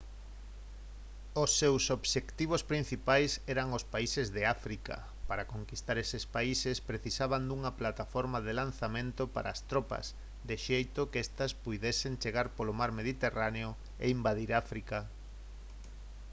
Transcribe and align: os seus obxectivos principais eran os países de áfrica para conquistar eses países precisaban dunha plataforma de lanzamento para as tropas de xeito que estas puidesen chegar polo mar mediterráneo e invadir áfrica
os 1.43 1.51
seus 1.61 1.83
obxectivos 1.97 2.61
principais 2.71 3.31
eran 3.53 3.67
os 3.77 3.87
países 3.93 4.27
de 4.35 4.41
áfrica 4.55 4.95
para 5.29 5.49
conquistar 5.53 5.95
eses 6.05 6.23
países 6.35 6.83
precisaban 6.89 7.43
dunha 7.45 7.71
plataforma 7.79 8.39
de 8.45 8.51
lanzamento 8.61 9.23
para 9.35 9.49
as 9.55 9.61
tropas 9.71 10.05
de 10.47 10.55
xeito 10.67 11.01
que 11.11 11.21
estas 11.25 11.51
puidesen 11.63 12.13
chegar 12.23 12.47
polo 12.55 12.73
mar 12.79 12.91
mediterráneo 12.99 13.69
e 14.03 14.05
invadir 14.17 14.49
áfrica 14.63 14.99